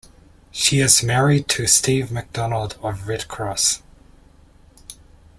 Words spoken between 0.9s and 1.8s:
married to